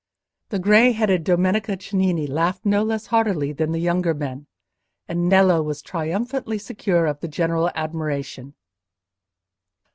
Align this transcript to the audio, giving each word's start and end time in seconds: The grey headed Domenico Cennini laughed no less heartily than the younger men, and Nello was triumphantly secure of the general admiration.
The 0.49 0.57
grey 0.57 0.93
headed 0.93 1.23
Domenico 1.23 1.75
Cennini 1.75 2.25
laughed 2.25 2.65
no 2.65 2.81
less 2.81 3.05
heartily 3.05 3.53
than 3.53 3.71
the 3.71 3.77
younger 3.77 4.15
men, 4.15 4.47
and 5.07 5.29
Nello 5.29 5.61
was 5.61 5.79
triumphantly 5.83 6.57
secure 6.57 7.05
of 7.05 7.19
the 7.19 7.27
general 7.27 7.69
admiration. 7.75 8.55